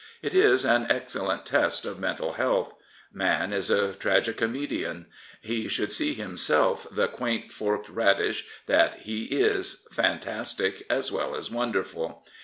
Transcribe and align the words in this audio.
It 0.23 0.33
is 0.33 0.65
an 0.65 0.87
excellent 0.89 1.45
test 1.45 1.85
of 1.85 1.99
mental 1.99 2.33
health. 2.33 2.73
Man 3.13 3.53
is 3.53 3.69
a 3.69 3.89
trad 3.89 4.35
comedian. 4.35 5.05
He 5.41 5.67
should 5.67 5.91
see 5.91 6.15
himself 6.15 6.87
the 6.89 7.07
quaint" 7.07 7.51
forfed 7.51 7.85
radish" 7.87 8.47
that 8.65 8.93
'Z20 8.93 8.95
Lord 8.95 9.03
Curzon 9.03 9.03
he 9.05 9.23
is, 9.25 9.87
fantastic 9.91 10.87
as 10.89 11.11
well 11.11 11.35
as 11.35 11.51
wonderful. 11.51 12.25